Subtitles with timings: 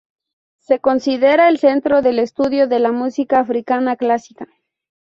[0.57, 4.47] Se considera el centro del estudio de la música africana clásica.